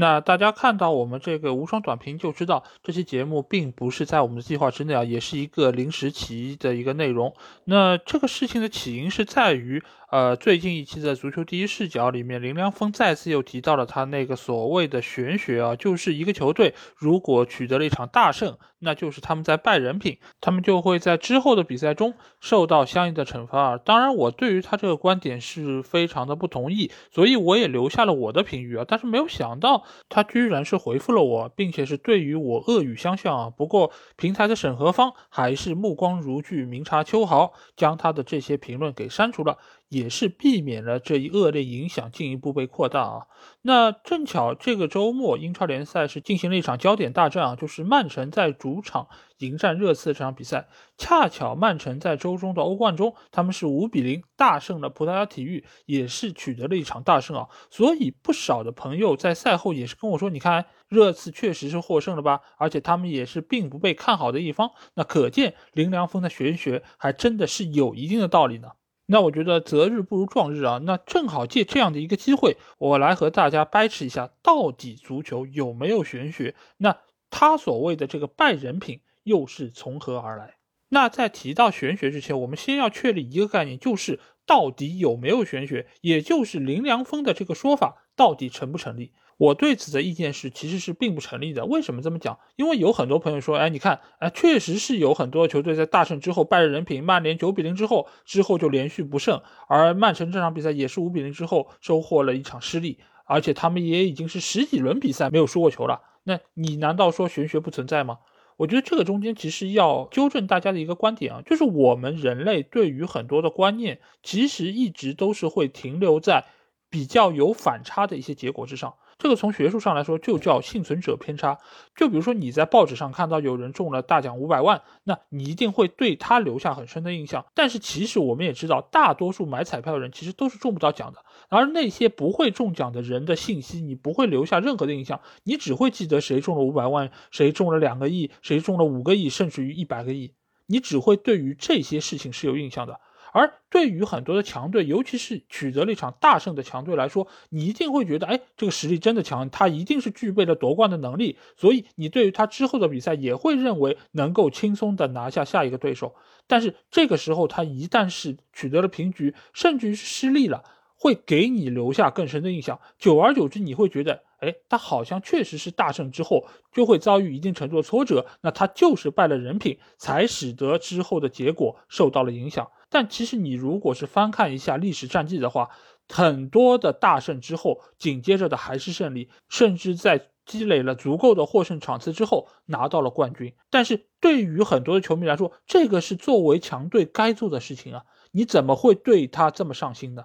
[0.00, 7.34] 那大家看到我们这个无双短评就知道，这期节目并不是在我们的计划之内啊，也是一个临时起意的一个内容。
[7.64, 23.76] 那这个事情的起因是在于，呃，最近一期的足球第一视角里面，林良锋再次又提到了他那个所谓的玄学啊，就是一个球队如果取得了一场大胜，那就是他们在败人品，他们就会在之后的比赛中受到相应的惩罚啊。
[23.76, 29.84] 当然，我对于他这个观点是非常的不同意，所以我也留下了我的评语啊，但是没有想到。
[30.08, 33.50] 他居然是回复了我，并且是对于我恶语相向啊！
[33.50, 39.58] 不过平台的审核方还是目光如炬、明察秋毫，将他的这些评论给删除了。
[39.88, 43.26] 也是避免了这一恶劣影响进一步被扩大啊。
[43.62, 49.08] 那正巧这个周末英超联赛是进行了一场焦点大战啊，就是曼城在主场
[49.38, 50.68] 迎战热刺这场比赛。
[50.96, 57.48] 恰巧曼城在周中的欧冠中，他们是五比零大胜了葡萄牙体育，也是取得了一场大胜啊。
[57.70, 62.40] 所以不少的朋友在赛后也是跟我说：“你看热刺确实是获胜了吧？
[62.58, 68.68] 而且他们也是并不被看好的一方。”那可见林良锋的玄学还真的是有一定的道理呢。
[69.10, 76.54] 那我觉得择日不如撞日啊，那正好借这样的一个机会，我来和大家掰扯一下，到底足球有没有玄学？
[76.76, 76.98] 那
[77.30, 80.56] 他所谓的这个拜人品又是从何而来？
[80.90, 89.12] 那在提到玄学之前，我们先要确立一个概念，就是到底有没有玄学，也就是林良锋的这个说法到底成不成立？
[89.38, 91.64] 我对此的意见是，其实是并不成立的。
[91.64, 92.38] 为什么这么讲？
[92.56, 97.04] 因为有很多朋友说，哎，你看，哎，确实是有很多球队在大胜之后败了人品。
[97.04, 106.02] 曼联九比零之后，之后就连续不胜，而曼城这场比赛也是五比零之后收获了一场失利，而且他们也已经是十几轮比赛没有输过球了。
[106.24, 108.18] 那你难道说玄学不存在吗？
[108.56, 116.44] 我觉得这个中间其实要纠正大家的一个观点啊，就是我们人类对于很多的观念，其实一直都是会停留在
[116.90, 118.94] 比较有反差的一些结果之上。
[119.18, 121.58] 这个从学术上来说就叫幸存者偏差。
[121.96, 127.44] 就比如说你在报纸上看到有人中了大奖五百万，那你一定会对他留下很深的印象。
[127.52, 131.24] 但是其实我们也知道，大多数买彩票的人其实都是中不到奖的。
[131.48, 140.32] 而那些不会中奖的人的信息，你不会留下任何的印象，你只会记得谁中了五百万，谁中了两个亿，谁中了五个亿，甚至于一百个亿。
[140.66, 143.00] 你只会对于这些事情是有印象的。
[143.32, 156.14] 而对于很多的强队，尤其是取得了一场大胜的强队来说，你一定会觉得，哎，这个实力真的强，他一定是具备了夺冠的能力，所以你对于他之后的比赛也会认为能够轻松的拿下下一个对手。
[156.46, 160.64] 但是这个时候，他一旦是取得了平局，甚至于是失利了，
[160.96, 162.80] 会给你留下更深的印象。
[162.98, 172.70] 久而久之，你会觉得，哎，他好像确实是大胜之后就会遭遇一定程度的挫折，那他就是败了人品，才使得之后的结果受到了影响。
[172.90, 175.70] 但其实你如果是翻看一下历史战绩的话，
[176.08, 183.54] 很多的大胜之后，紧接着的还是胜利，甚至在积累了足够的获胜场次之后拿到了冠军。
[183.68, 190.24] 但是对于很多的球迷来说，这个是作为强队该做的事情啊，你怎么会对他这么上心呢？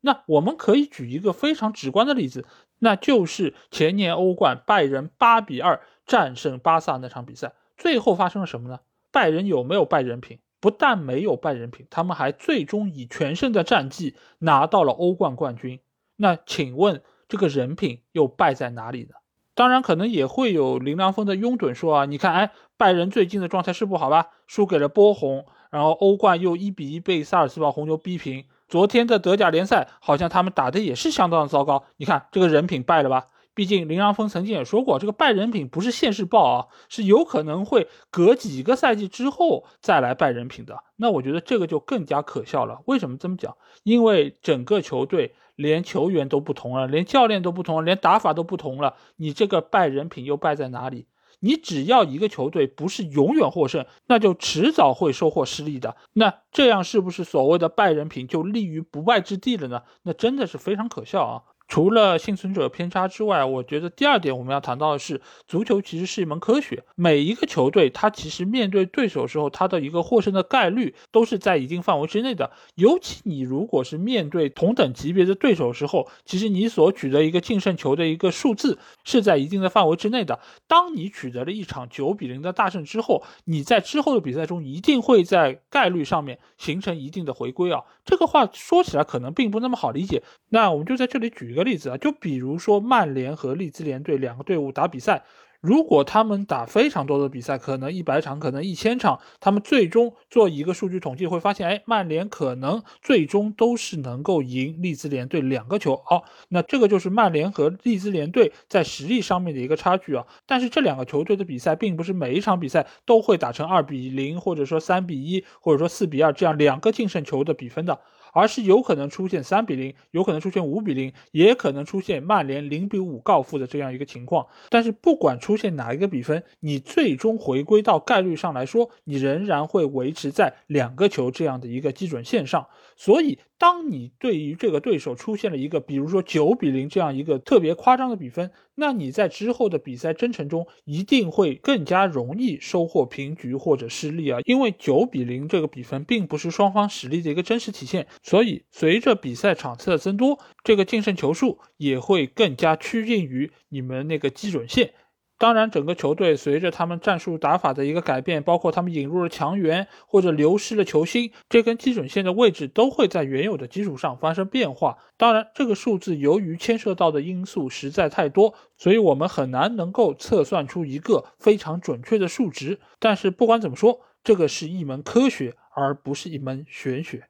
[0.00, 2.46] 那我们可以举一个非常直观的例子，
[2.78, 8.78] 那就是前年欧冠拜仁八比二战胜巴萨那场比赛，最后发生了什么呢？
[9.10, 10.38] 拜仁有没有拜人品？
[10.60, 15.80] 不但没有败人品，他们还最终以全胜的战绩拿到了欧冠冠军。
[16.16, 19.10] 那请问这个人品又败在哪里呢？
[19.54, 24.28] 当然，可能也会有林良锋的拥趸说啊，你看，哎，拜仁最近的状态是不好吧？
[24.46, 28.44] 输给了波鸿，然后欧冠又一比一被萨尔茨堡红牛逼平。
[28.68, 31.84] 昨天的德甲联赛好像他们打的也是相当的糟糕。
[31.96, 33.26] 你看这个人品败了吧？
[33.58, 40.84] 毕竟林良锋曾经也说过，这个败人品不是现世报啊，是有可能会隔几个赛季之后再来败人品的。
[40.94, 42.82] 那我觉得这个就更加可笑了。
[42.86, 43.56] 为什么这么讲？
[43.82, 51.08] 因为整个球队连球员都不同了，连教练都不同了，连打法都不同了，你这个败人品又败在哪里？
[51.40, 55.96] 你只要一个球队不是永远获胜，那就迟早会收获失利的。
[56.12, 59.82] 那这样是不是所谓的败人品就立于不败之地了呢？
[60.04, 61.42] 那真的是非常可笑啊！
[61.68, 66.82] 除了幸存者偏差之外，我觉得第二点我们要谈到的是，足球其实是一门科学。
[66.96, 72.50] 每一个球队，它其实面对对手时候，它的一个获胜的概率都是在一定范围之内的。
[72.74, 80.40] 尤其你如果是面对同等级别的对手时候，其实你所取得一个净胜球的一个数字是在一定的范围之内的。
[80.66, 87.82] 当你取得了一场九比零的大胜之后，你在之后的比赛中一定会在概率上面形成一定的回归啊。
[88.06, 95.24] 这个话说起来可能并不那么好理解，那我们就在这里举一个个例子啊，就比如说曼联和利兹联队两个队伍打比赛。
[95.60, 106.00] 如果他们打非常多的比赛，可能一百场，可能一千场，他们最终做一个数据统计，会发现，哎，曼联可能最终都是能够赢利兹联队两个球。
[106.06, 110.24] 好，那这个就是曼联和利兹联队在实力上面的一个差距啊。
[110.46, 117.98] 但是这两个球队的比赛，并不是每一场比赛都会打成二比零，或者说三比一，或者说四比二这样两个净胜球的比分的。
[118.32, 124.46] 而是有可能出现三比零，有可能出现五比零，也可能出现曼联零比五告负的这样一个情况。
[124.70, 132.66] 但是不管出现哪一个比分，你最终回归到概率上来说，你仍然会维持在两个球这样的一个基准线上。
[132.96, 148.06] 所以，当你对于这个对手出现了一个，比如说九比零这样一个特别夸张的比分，那你在之后的比赛征程中一定会更加容易收获平局或者失利啊，因为九比零这个比分并不是双方实力的一个真实体现。
[148.22, 154.92] 所以，随着比赛场次的增多，这个净胜球数也会更加趋近于你们那个基准线。
[155.38, 164.98] 当然，整个球队随着他们战术打法的一个改变，包括他们引入了强援或者流失了球星，这根基准线的位置都会在原有的基础上发生变化。
[165.16, 172.80] 当然，这个数字由于牵涉到的因素实在太多，所以我们很难能够测算出一个非常准确的数值。
[172.98, 177.28] 但是不管怎么说，这个是一门科学，而不是一门玄学。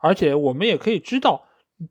[0.00, 1.46] 而且我们也可以知道。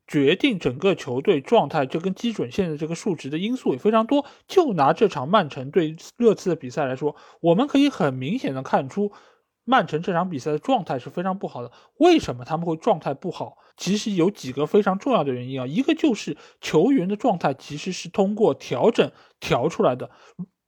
[0.07, 4.25] 决定整个球队状态，这根基准线的这个数值的因素也非常多。
[4.47, 9.11] 就拿这场曼城对热刺的比赛来说，我们可以很明显的看出，
[9.65, 11.71] 曼城这场比赛的状态是非常不好的。
[11.97, 13.57] 为什么他们会状态不好？
[13.75, 20.11] 其实有几个非常重要的原因啊，一个就是球员的状态其实是通过调整调出来的。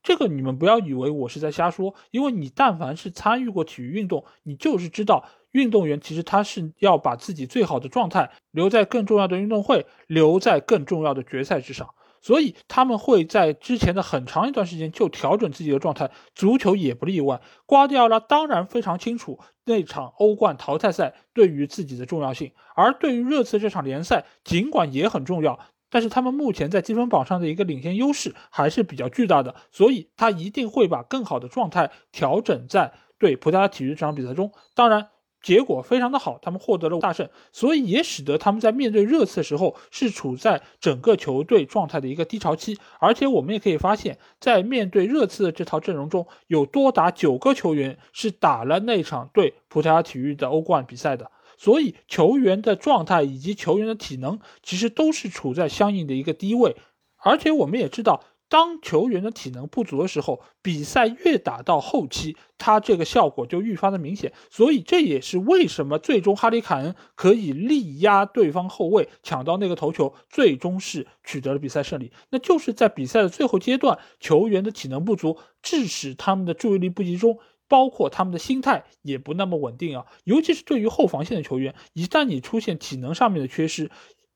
[0.03, 5.25] 这个你们不要以为我是在瞎说，因为你但凡是参与过体育运动，你就是知道。
[5.55, 11.87] 运动员其实他是要把自己最好的状态留在更重要的运动会，留在更重要的决赛之上，
[12.21, 17.39] 所以他们会在之前的很长一段时间就调整自己的状态，足球也不例外。
[17.65, 25.57] 瓜迪奥拉当然非常清楚那场欧冠淘汰赛对于自己的重要性，而对于热刺这场联赛，尽管也很重要，
[25.89, 34.51] 但是他们目前在积分榜上的一个领先优势还是比较巨大的，所以他一定会把更好的状态调整在对葡萄牙体育这场比赛中。
[34.73, 35.07] 当然。
[35.45, 42.79] 结果非常的好，他们获得了大胜，所以也使得他们在面对热刺的时候是处在整个球队状态的一个低潮期。
[42.99, 56.75] 而且我们也可以发现，在面对热刺的这套阵容中，有多达九个球员是打了那场对葡萄牙体育的欧冠比赛的，所以球员的状态以及球员的体能其实都是处在相应的一个低位。
[57.17, 58.23] 而且我们也知道。
[58.47, 64.33] 当球员的体能不足的时候，比赛越打到后期，他这个效果就愈发的明显。
[64.51, 72.11] 所以这也是为什么最终哈里凯恩可以力压对方后卫抢到那个头球，最终是取得了比赛胜利。
[72.29, 80.05] 那就是在比赛的最后阶段，球员的体能不足，致使他们的注意力不集中，包括他们的心态也不那么稳定啊。
[80.23, 83.89] 尤其是对于后防线的球员，一旦你出现体能上面的缺失，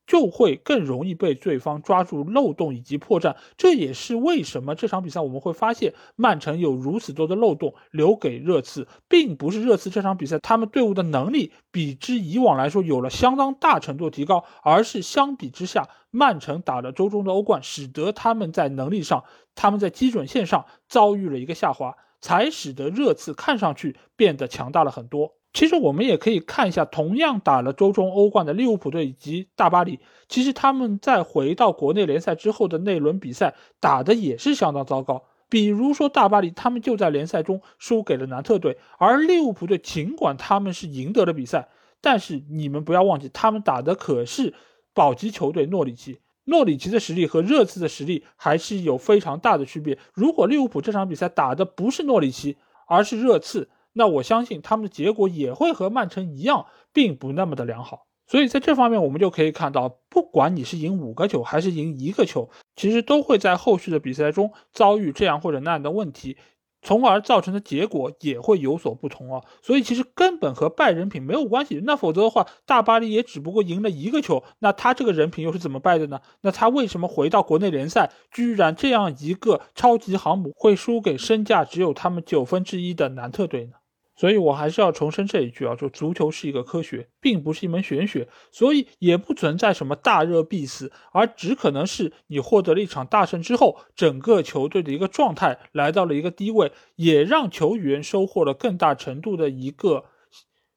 [0.10, 19.24] 就会更容易被对方抓住漏洞以及破绽，这也是为什么这场比赛我们会发现曼城有如此多的漏洞留给热刺，并不是热刺这场比赛他们队伍的能力比之以往来说有了相当大程度提高，而是相比之下，曼城打了周中的欧冠，使得他们在能力上，
[19.54, 25.39] 他们在基准线上遭遇了一个下滑，才使得热刺看上去变得强大了很多。
[25.52, 35.24] 其实我们也可以看一下，同样打了周中欧冠的利物浦队以及大巴黎，其实他们在回到国内联赛之后的那轮比赛打的也是相当糟糕。
[35.50, 41.70] 比如说大巴黎，他们就在联赛中输给了南特队，而利物浦队尽管他们是赢得了比赛，
[42.02, 44.54] 但是你们不要忘记，他们打的可是
[44.94, 49.98] 保级球队诺里奇，诺里奇的实力和热刺的实力还是有非常大的区别。
[50.14, 58.06] 如果利物浦这场比赛打的不是诺里奇，而是热刺，那我相信他们的结果也会和曼城一样，并不那么的良好。
[58.28, 66.38] 所以在这方面，我们就可以看到，不管你是赢五个球还是赢一个球，其实都会在后续的比赛中遭遇这样或者那样的问题。
[66.82, 69.44] 从而造成的结果也会有所不同啊。
[69.62, 71.82] 所以其实根本和败人品没有关系。
[71.84, 76.22] 那否则的话，大巴黎也只不过赢了一个球，那他这个人品又是怎么败的呢？
[76.40, 83.74] 那他为什么回到国内联赛，居然这样一个超级航母会输给身价只有他们九分之一的南特队呢？
[84.20, 100.04] 所以，我还是要重申这一句啊，就足球是一个科学，并不是一门玄学，所以也不存在什么大热必死，而只可能是你获得了一场大胜之后，整个球队的一个状态来到了一个低位，也让球员收获了更大程度的一个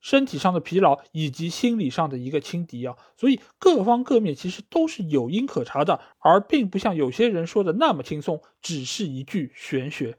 [0.01, 2.97] 身体上的疲劳以及心理上的一个轻敌啊。
[3.17, 10.17] 所以各方各面其实都是有因可查的，而并不像有些人说的那么轻松，只是一句玄学。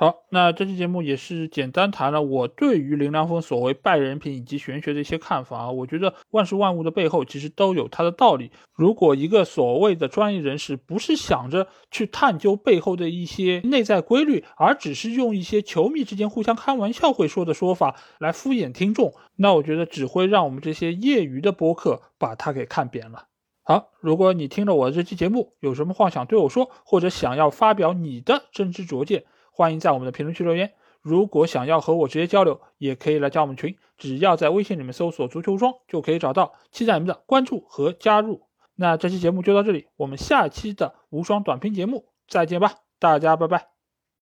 [0.00, 5.70] 好，那这期节目也是简单谈了我对于林良锋所谓拜人品以及玄学的一些看法啊。
[5.72, 8.52] 我觉得万事万物的背后其实都有它的道理。
[8.76, 23.24] 如果一个所谓的专业人士不是想着去探究背后的一些内在规律，而只是用一些球迷之间互相开玩笑会说的说法来敷衍听众，那我觉得只会让我们这些业余的播客把它给看扁了。
[23.64, 29.24] 好，如果你听了我这期节目，有什么话想对我说，或者想要发表你的真知灼见。
[29.58, 30.72] 欢迎在我们的评论区留言。
[31.02, 36.52] 如果想要和我直接交流，也可以来加我们群，只要在微信里面搜索“足球装”就可以找到。
[36.70, 38.46] 期待你们的关注和加入。
[38.76, 43.77] 那这期节目就到这里，我们下期的无双短评节目再见吧，大家拜拜。